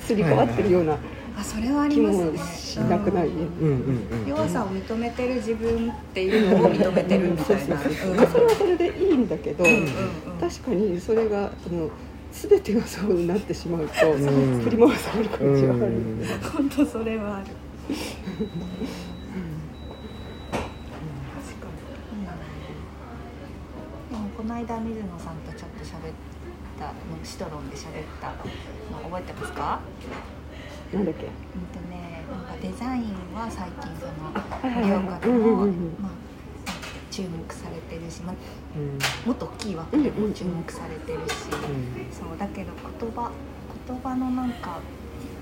[0.00, 0.98] すり替わってるような
[1.38, 4.28] あそれはあり気ますもねしなくない、うんうんうんうん。
[4.28, 7.80] 弱さを認めてる自分っていうのを認めてるみたいな。
[7.80, 8.10] そうそうそう。
[8.10, 8.16] うん。
[8.16, 9.86] まあそれはそれでいいんだけど、うんうんうん。
[10.40, 11.88] 確かにそれがあの
[12.32, 14.60] 全てがそうなってしまうと、ん。
[14.62, 17.46] 振り回される感じがある、うん本当それはある。
[17.46, 17.56] 確
[21.60, 21.66] か
[22.12, 22.24] に、
[24.10, 25.36] でもこの間水野さん。
[25.40, 26.12] とちょっと喋っ
[26.78, 26.92] たの
[27.24, 29.80] シトロンで喋ったの覚えてますか
[30.92, 31.04] なん。
[31.04, 31.30] だっけうん。
[31.30, 32.40] とねなん。
[32.44, 33.02] かデザイン
[33.34, 34.12] は最近その
[34.70, 35.42] いはいはい両方うん。
[35.42, 35.56] うん。
[35.56, 35.68] のうん。
[35.68, 35.96] うん。
[36.00, 36.12] まあ
[37.10, 38.36] 注目されてるし、まあ、
[38.76, 38.98] うん。
[39.26, 41.34] もっと大きい枠でも注目されてるし、
[42.12, 43.30] そうだけど言葉
[43.88, 44.80] 言葉のなんか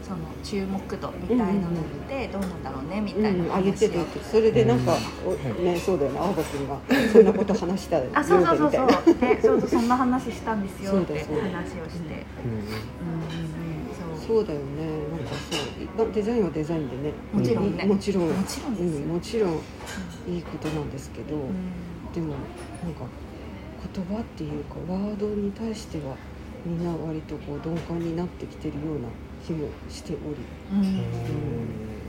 [0.08, 5.60] その注目度みたいなのってどうなんだろうねみたいな話をた言ってたそれでなんか、うん。
[5.60, 6.80] おねそうだよね青葉君が。
[7.12, 9.28] そんなこと話したよあそうそうそうそいうな。
[9.28, 10.92] ねそうそうそんな話したんですよ。
[10.92, 11.28] そうって話を
[11.88, 12.26] して。
[12.42, 12.68] うんうんうん。
[14.18, 14.64] そうそうだよね。
[15.10, 16.06] なんかそう。
[16.06, 17.12] まあデザインはデザインでね。
[17.32, 17.84] もちろんね。
[17.84, 18.28] もちろん。
[18.28, 19.52] もちろんうん、もちろん
[20.26, 22.12] いいことなんですけど、うん。
[22.14, 22.34] でも
[22.82, 23.04] なんか
[23.94, 26.16] 言葉っていうかワードに対しては
[26.64, 29.08] みんな割とこう鈍感になってきてるような
[29.48, 30.20] 気もしており
[30.70, 31.04] うん。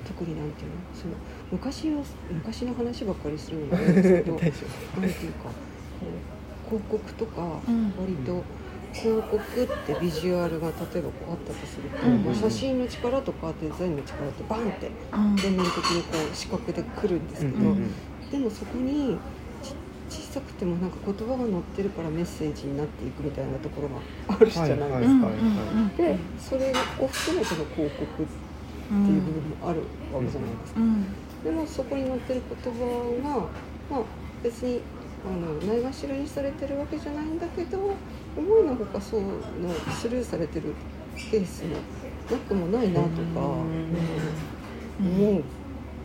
[0.06, 1.14] 特になんていうのその
[1.52, 4.54] 昔は昔の話ばっかりするのもなんですけどなんていう
[5.34, 5.52] かこ
[6.68, 7.94] う広告とかうん。
[7.98, 8.44] 割と
[8.92, 12.24] 広告ってビジュアルが例えばこうあったとすると、うん。
[12.26, 15.38] まあ写真の力とかデザインの力ってバンってうん。
[15.38, 17.92] 全面的にこう視覚で来るんですけど、うん
[18.30, 19.20] でもそこにち
[20.10, 23.96] 小さくてもなんか言葉が載ってるからメッセージになっていくみたいなところが
[24.36, 25.28] あるじゃないですか。
[25.98, 30.82] でそれを含めての広告っていう部分もあるわけじゃないですか。
[30.82, 31.06] うん。
[31.44, 32.80] でもそこに載ってる言葉
[33.24, 33.40] が、
[33.90, 34.04] まあ、
[34.44, 34.82] 別に
[35.26, 37.78] あのないがしろにされてるわけじゃないんだけど
[38.38, 39.30] 思いのほかそうの
[40.00, 40.74] スルーされてる
[41.16, 41.76] ケースも
[42.32, 43.14] なくもないなとか、
[45.00, 45.08] うん。
[45.32, 45.44] 思う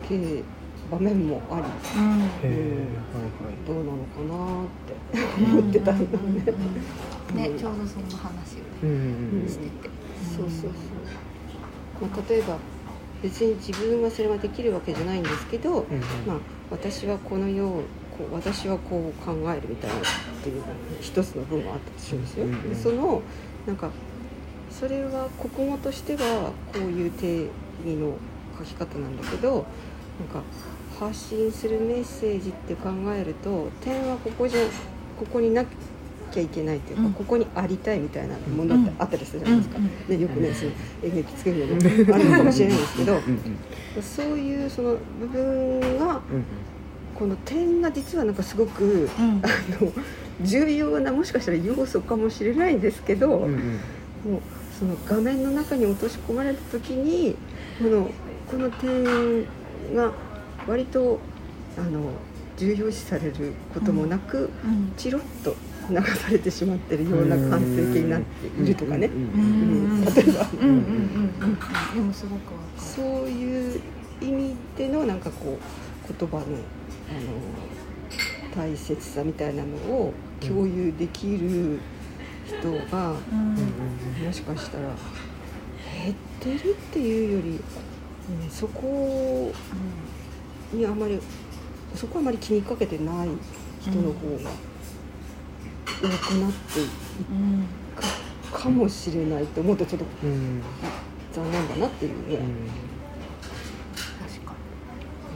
[0.07, 0.43] け
[0.91, 1.99] 場面もあり。
[1.99, 2.19] うん。
[3.65, 5.43] どうなのかなって。
[5.43, 6.17] 思ってたんだ
[7.33, 7.49] ね。
[7.49, 9.89] ねちょうどそんな話をしてて。
[10.35, 10.71] そうそうそう、
[12.01, 12.57] まあ、例えば
[13.21, 16.01] 別に自分はそれはできるわけじゃないんですけど、うんうん。
[16.25, 16.37] まあ、
[16.71, 17.81] 私はこのよう
[18.17, 19.99] こう私はこう考えるみたいなっ
[20.43, 20.63] ていう
[21.01, 22.45] 一つの文があったとしますよ。
[22.45, 22.69] うんうん。
[22.69, 23.21] でその
[23.65, 23.89] なんか
[24.69, 27.47] それは国語としてはこういう定
[27.83, 28.17] 義の
[28.57, 29.65] 書き方なんだけど
[30.19, 30.41] なんか
[30.99, 34.61] 発信するメッセージって考えると点はここじゃ
[35.19, 35.65] ここにな
[36.31, 37.13] きゃいけないというか、うん。
[37.13, 39.77] ここにありたいみたいなものってあったりするじゃないですか。
[39.77, 40.71] うんね、よくね、その
[41.03, 41.81] 演劇つけるのも
[42.15, 43.21] あるのかもしれないですけど
[44.01, 46.45] そういうその部分がうん
[47.15, 49.41] この点が実はなんかすごくうん。
[49.43, 49.47] あ
[49.81, 49.91] の
[50.41, 53.59] 重要なもしかしたら要素かもしれないんですけど、うんうん。
[54.33, 54.41] もう
[54.77, 57.35] その画面の中に落とし込まれた時に
[57.79, 58.09] この
[58.51, 59.45] この点
[59.95, 60.11] が
[60.67, 61.19] 割と
[61.77, 62.11] あの
[62.57, 64.93] 重要視されることもなく、うん。
[64.95, 65.55] チロッと
[65.89, 69.07] 流されてしまってるような完成形になっているとかね。
[69.07, 69.13] うん。
[69.13, 69.17] う
[69.99, 70.05] ん。
[70.05, 70.59] 例えばうん。
[70.59, 70.69] うん。
[70.69, 70.79] うん。
[71.41, 71.59] うん。
[71.95, 72.41] でもすごく
[72.77, 73.81] そういう
[74.21, 75.19] 意味でのなん。
[75.19, 76.55] かこう言葉のあの
[78.55, 81.79] 大切さみたいなのを共有できる
[82.47, 84.25] 人が、うん。
[84.25, 84.89] もしかしたら
[86.03, 88.49] 減ってるっていうより、うん。
[88.49, 89.51] そこ
[90.75, 91.19] にあまり
[91.95, 93.29] そこはあまり気にかけてない
[93.81, 94.51] 人の方が
[95.85, 96.87] 多くなっていっ
[97.29, 97.67] うん
[98.51, 100.61] かもしれないと思うとちょっとうん。
[101.33, 102.69] 残念だなっていうぐらい、うん。
[104.25, 104.53] 確か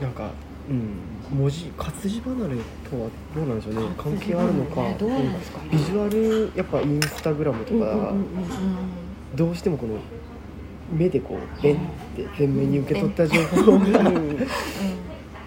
[0.00, 0.30] なんか、
[0.68, 2.56] うん、文字活字離れ
[2.88, 3.94] とはどうなんでしょうね。
[3.98, 5.68] 関係あるのか、ねどうなんですかね。
[5.70, 8.12] ビジュアルやっぱインスタグラムとか、うんうんうんうん。
[8.12, 8.20] に
[9.36, 9.98] どうしてもこの
[10.90, 11.78] 目でこうペンっ
[12.16, 14.48] て前面に受け取った情報がうん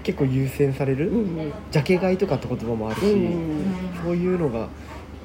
[0.04, 1.54] 結構優先される、うんうん。
[1.72, 3.66] ジャケ買いとかって言葉もあるし、うん
[4.04, 4.68] そういうのが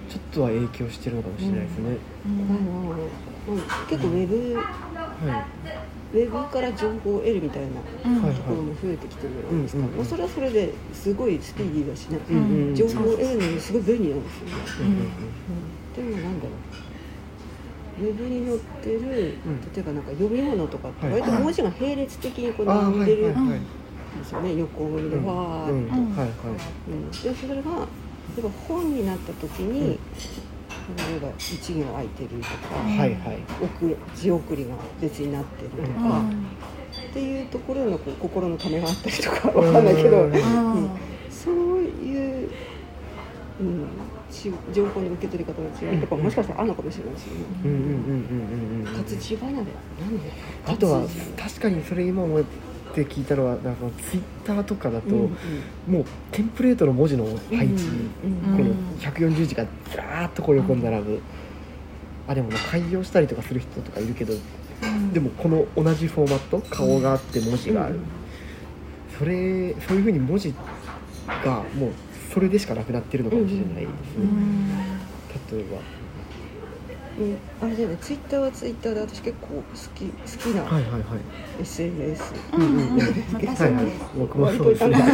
[0.09, 2.33] ちょっとは影響してるのかもしれないですね、うん。
[2.33, 4.62] うん結構ウェブは
[6.14, 9.97] ウェブから情報を得るみたいなところも増えてきてるじゃないですか、うんうんうん。
[9.99, 12.75] もうそれはそれですごいスピーディーだしね、い、うんうん。
[12.75, 16.53] 情報を得るのにすごい便利なんですよね、うんうんでもなんだろ
[18.01, 18.01] う。
[18.01, 19.03] ウェブに載ってる、ん。
[19.03, 19.35] 例
[19.79, 23.35] えばなんか読み物とかってはい割と文字が並列的にこう並んでる
[24.16, 26.31] ですよね、横読みでうんわーって、うんはいはい。
[26.90, 27.11] うん。
[27.11, 27.71] でそれが
[28.37, 29.97] 例えば本になった時に、例
[31.16, 32.99] えば一行空いてるとか、うん。
[32.99, 33.38] はいはい。
[33.61, 36.23] 送字送りが別になってるとか、
[37.11, 40.33] っていうところのこう心のためがあったりとかわかんないけど、うん。
[40.33, 40.90] うん。
[41.31, 42.49] そういう、
[43.61, 43.87] うん、
[44.31, 47.40] ち情報の受け取り方の違いとかももしかしたらあるのかもしれないですよね。
[47.64, 48.97] うんうんうんうんうんうん。
[48.97, 49.75] 活字離れなんで
[50.66, 51.03] あとは
[51.37, 52.40] 確かにそれ今思
[52.90, 55.92] って聞いたのはなんかツイッターとかだと、うんうん。
[55.92, 61.20] もうテンプレートの文字の配置、うんこのうん140字がずらーっとこう横に並ぶ、
[62.27, 64.35] あでもね改行したりとかする人とかいるけど
[65.12, 68.01] でもこの同じフォーマット顔があって文字がある、
[69.18, 70.55] それそういうふうに文字
[71.44, 71.92] がもう
[72.33, 73.92] それでしかなくなってるのかもしれないですね、
[75.53, 75.77] 例えば。
[75.77, 76.08] うん
[77.61, 77.97] あれだよね。
[78.01, 79.63] ツイッターはツイッターで私結構好
[79.95, 81.03] き好きなはいはいはい。
[81.63, 82.99] SNS、うんうんうん。
[83.01, 83.63] はい私もです。
[83.63, 84.81] はい僕も割そうです。
[84.81, 85.13] となんかね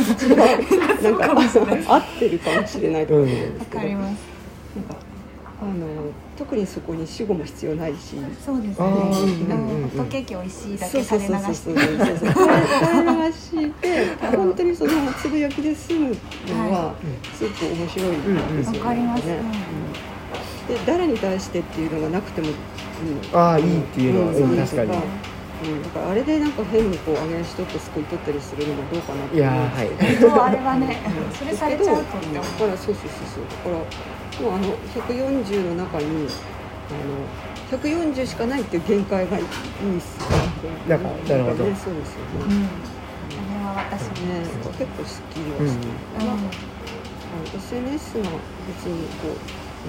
[1.03, 3.31] なんか合ってるかもしれないと思うん。
[3.31, 4.21] ですわけど、かります
[4.77, 4.97] なんか
[5.63, 5.73] あの
[6.37, 8.17] 特にそこに主語も必要ないし。
[8.45, 8.75] そうですね。
[8.77, 11.65] ホットケーキ美味しいだそうけそうそう垂れ流して。
[11.65, 16.95] そうそうそうそう垂れ流して本当にそのつぶやきで済むのは
[17.33, 18.23] すごく面白いで
[18.65, 18.79] すよね。
[18.79, 19.23] わかります
[20.69, 22.55] ねで誰に対してっていうのがなくてもいい
[23.33, 24.93] ああいいっていうのは、うんうん、確かに。
[25.65, 29.89] うん、だからあれでなんか変にこう上げ足取ってすくい取ったりするのもどうかなっていやはい。
[29.89, 31.33] あれはねうん。
[31.33, 33.45] それされちゃうとだからそうそうそうそう。
[33.49, 33.77] だから
[34.45, 36.29] もうあの140の中に
[36.91, 37.01] あ
[37.73, 39.49] の140しかないっていう限界がいいっ
[40.01, 40.19] す
[40.89, 41.65] なんかなるほど。
[41.65, 42.63] ねそうですようん。
[42.63, 42.69] ね
[43.39, 44.27] あれは私も。
[44.27, 44.41] ね
[44.77, 45.69] 結構好きはうん。
[45.69, 46.41] 好き、まああの
[47.57, 48.29] SNS が
[48.69, 49.29] 別にこ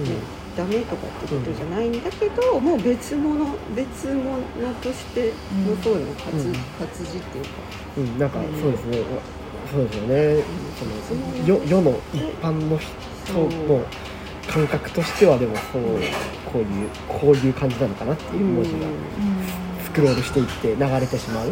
[0.00, 4.38] う、ねダメとかってことじゃないんだけど、もう別物別物
[4.82, 5.32] として
[5.66, 6.54] のそうよ活,、うん。
[6.54, 7.50] 活字っていうか、
[7.98, 8.60] うん、うん、なんかうん。
[8.60, 8.98] そうですね、
[9.70, 10.42] そうですよね。
[11.06, 13.34] その世世の一般の人
[13.68, 13.84] の
[14.48, 15.82] 感覚としてはでもそう
[16.52, 18.78] こういうこういう感じなのかなっていう文字が
[19.84, 21.50] スクロールしていって流れてしまう。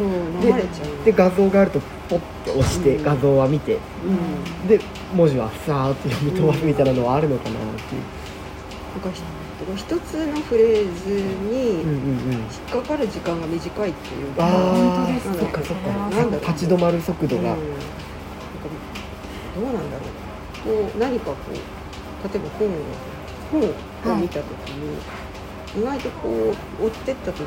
[1.04, 3.02] で画像があるとポッて押してうん。
[3.02, 4.68] 画像は見てうん。
[4.68, 4.80] で
[5.14, 8.02] 文字はさーって読み飛ばすみたいなのはあるのかなっていう
[8.94, 9.10] なんか
[9.76, 14.32] 一つのフレーズにうんうんうん引っかかる時間が短いっていう。
[14.34, 16.40] か、あ本当ですあそっかそっなんだろう。
[16.40, 17.42] か立ち止まる速度が。
[17.42, 17.46] うん。
[17.48, 17.58] なんか
[19.56, 20.86] どうなんだろう。
[20.88, 23.72] こう何かこう例えば本を
[24.04, 24.96] 本を見た時に、
[25.80, 26.28] 意外とこ
[26.80, 27.40] う追ってった時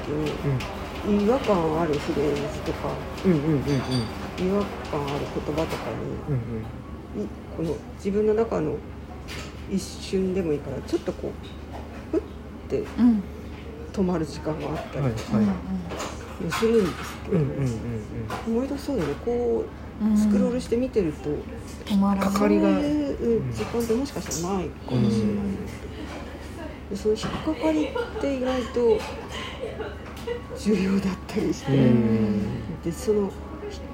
[1.08, 2.90] に違和感あるフレーズとか
[3.26, 3.56] うんうんうんうん。
[3.56, 3.62] うん
[4.40, 5.84] 違和感ある言葉とか
[6.30, 8.76] うんにいこの自分の中の
[9.72, 11.32] 一瞬でもいいからちょっとこ
[12.14, 12.22] うふっ
[12.70, 13.24] てうん
[13.94, 15.48] 止まる時間があったはいりうん。
[15.48, 15.54] は
[16.40, 17.38] もするんですけど、
[18.48, 19.16] 思い出そうだよね。
[19.26, 19.66] こ
[20.00, 21.30] うんうスクロールして見てると、
[21.84, 22.30] 止まらない。
[22.32, 25.36] かかりがそういううん時間ってもしかしたらないかもしれない、
[26.92, 29.00] でその引っかかりって意外と
[30.60, 32.82] 重要だったりして、うん。
[32.84, 33.32] でその引っ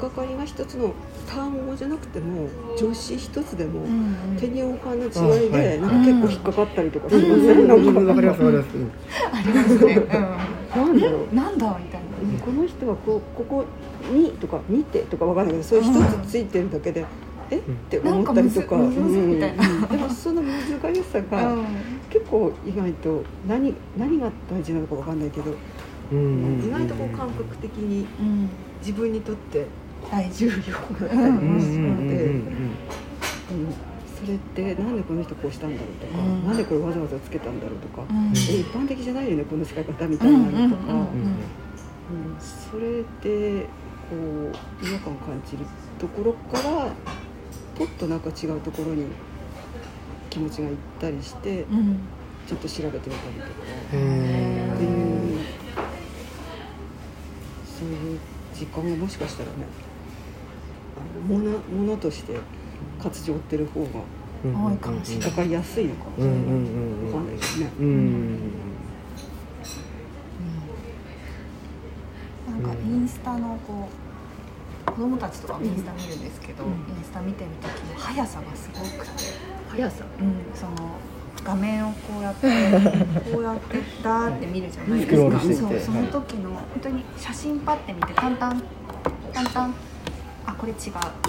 [0.01, 0.93] かかりが一つの
[1.33, 5.81] 単語じゃなくても助詞一つでも、うん手に置かの違いで、あはい。
[5.81, 7.21] なんか結構引っかかったりとかしうん。
[7.21, 7.67] ません、うん。
[7.67, 8.77] なんかうんわかりますわかります。
[8.77, 8.91] うん
[9.33, 9.95] ありますね。
[10.75, 11.21] なんだろう。
[11.29, 12.39] うんなんだみたいな。
[12.45, 13.65] この人はこうここ
[14.13, 15.91] にとか見てとかわかんないけどそれ一
[16.25, 17.05] つついてるだけで、
[17.51, 17.57] え？
[17.57, 18.75] って思ったりとか。
[18.75, 19.39] うん。
[19.39, 19.47] で
[19.97, 21.55] もその難しさが
[22.09, 25.51] 結構意外と何何が大事なのかわかんないけど、
[26.11, 28.49] 意外とこう感覚的にうん。
[28.85, 29.65] 自分にとって
[30.11, 31.15] 大事重要だった
[34.19, 36.47] それってなんでこの人こうしたんだろうとか、うん。
[36.47, 38.27] なんでこれわざわざつけたんだろうとか、うん。
[38.27, 40.93] え一般的じゃないよねこの使い方みたいうんなのとか。
[40.93, 41.07] うん
[42.39, 43.65] それで
[44.09, 45.65] こう違和感を感じる
[45.99, 46.91] ところから
[47.75, 49.05] ポッとなんか違うところに
[50.29, 51.99] 気持ちがいったりしてうん。
[52.45, 53.47] ちょっと調べてみたりとか
[53.87, 53.99] ってい
[55.35, 55.39] う
[57.65, 58.19] そういう
[58.53, 59.65] 時間がもしかしたらね
[61.19, 62.37] ものものとして
[63.01, 63.87] 活字を追ってる方が
[64.45, 67.71] うん多いかもしれない引っかかりやすいのかもしれない、わかんないですね。
[67.79, 68.39] うん。
[72.51, 73.87] なんかインスタのこ
[74.87, 76.71] う子供たちとかもインスタ見るんですけど、うん。
[76.71, 79.11] インスタ見てる時の速さがすごくて、
[79.69, 80.05] 速さ。
[80.19, 80.91] うん、その
[81.43, 82.47] 画面をこうやって
[83.31, 85.39] こうやってダーって見るじゃないですか。
[85.39, 88.63] そうてその時の本当に写真パッて見てタンタン
[89.33, 89.73] タンタン
[90.45, 90.79] あこれ違う。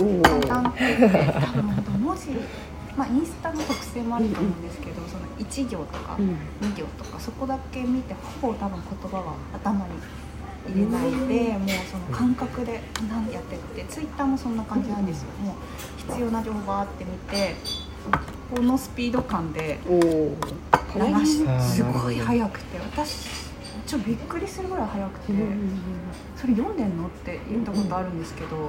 [0.01, 2.29] おおタンタンって言って多分本当文字
[2.97, 6.37] まあインスタの特性もあると思うんですけど、その1行とかうん。
[6.69, 9.93] 2行とかそこだけ見てほぼ多分言葉は頭に
[10.67, 15.55] 入れないで、もうその感覚で何やってってツイッターもそんな感じなんですよ、もう
[16.09, 17.55] 必要な情報バーって見て
[18.55, 23.44] このスピード感で流しすごい速くて私
[23.95, 25.71] ちょっとびっくりするぐらい速くて、うん
[26.37, 28.69] それ読んでんのって言ったことあるんですけど、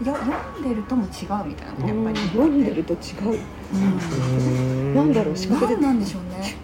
[0.00, 1.10] いや読んでるとも違う
[1.46, 2.18] みたいなことやっぱり。
[2.28, 2.96] 読んでると違
[3.26, 3.40] う。
[3.74, 4.94] うん。
[4.94, 5.74] なんだろう視覚で。
[5.74, 6.56] 何なんでしょうね。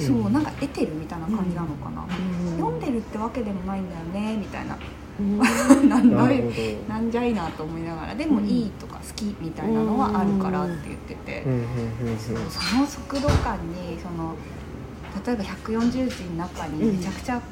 [0.00, 0.06] うん。
[0.06, 2.06] そうなんか得てるみたいな感じなのかな、
[2.56, 4.78] 読んでるるってわけでもないんだよねみたいな。
[5.20, 5.38] うん。
[5.88, 6.42] なんだい
[6.88, 11.44] なんじゃいなと思いながらでもいいとか好きみたいなのはあるからって言ってて、
[12.18, 12.32] そ
[12.78, 14.34] の速度感にその
[15.26, 17.42] 例えば140字の中にめちゃくちゃ考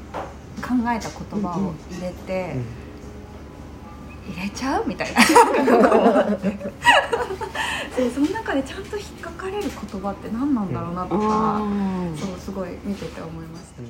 [0.90, 2.56] えた言葉を入れて、
[4.28, 5.22] 入れちゃうみたいな。
[7.96, 11.60] そうその中でちゃんと引っかかれる言葉って何なんだろうなとか、あ
[12.16, 13.82] そうすごい見てて思いました。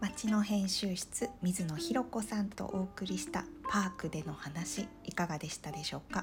[0.00, 6.22] 町の編集室水野ひろ子さんとお送りしたパークでの話いかがでしたでしょうか？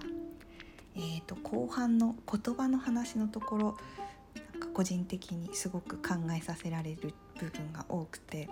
[0.95, 3.77] えー、と後半の言葉の話のところ
[4.51, 8.49] なんか個人的にすごく考えさせられる部分が多くて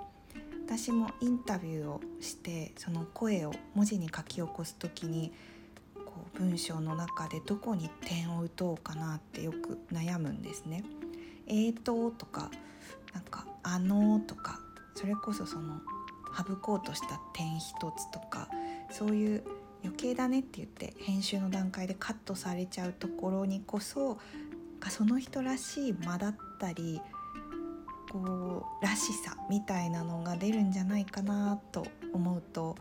[0.65, 5.33] 私もインタビューをしてその声を文字に書き起こす時に
[6.05, 10.83] こう文章の中でどこに点を打とうかなってよく悩むんですね。
[11.47, 12.49] えーととか
[13.13, 14.59] なんか「あの」とか
[14.95, 15.81] それこそその
[16.37, 18.47] 省こうとした点一つとか
[18.89, 19.43] そういう
[19.83, 24.19] 余計だねって言って編集の段階でカットされちゃうところにこそ
[24.89, 27.01] その人らしい間だったり
[28.11, 32.75] こうらしさみたいなのが出るんじゃないかなと思うと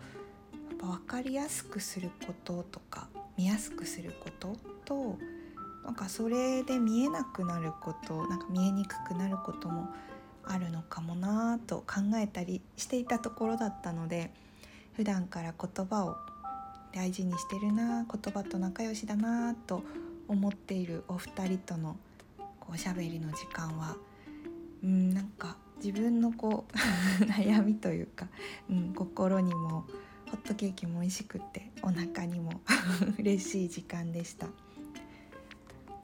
[0.71, 5.19] やっぱ分かりやすくすることとか見やすくすることと
[5.85, 9.89] なんかそれで見えなくなることなんか見えにくくなることも
[10.45, 14.33] あるのかもなと考えたりしていたところだったので
[14.95, 16.17] 普段から言葉を
[16.92, 19.83] 大事にしてるな言葉と仲良しだなと
[20.29, 21.96] 思っているお二人との
[22.59, 23.96] こうおしゃべりの時間は。
[24.83, 26.72] うんなんか自分のこう
[27.24, 28.29] 悩みというか、
[28.70, 29.85] うん、心にも
[30.31, 32.61] ホットケーキも美味しくてお腹にも
[33.18, 34.46] 嬉しい時間でした。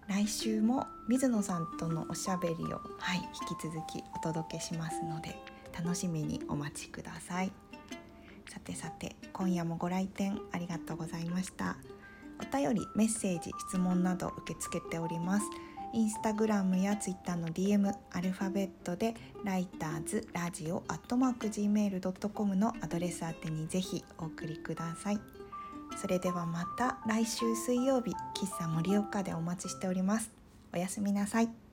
[0.09, 5.37] 来週も水野さんとのおしゃべりを、はい、引き続きお届けしますので
[5.77, 7.66] 楽しみにお待ちください。
[8.49, 11.77] さてさて今夜もご来店ありがとうございました。
[12.39, 15.47] お便りメッセージ質問など受け付けております。
[15.93, 25.21] インスタグラムやツイッターの DM アルファベットでライターズラジオアットマーク Gmail.com のアドレス宛てにぜひお送りください。
[25.97, 30.31] それではまた来週水曜日喫茶盛岡でお待ちしております。
[30.75, 31.66] おやすみなさい。